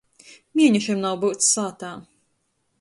[0.59, 1.95] Mienešim nav byuts sātā.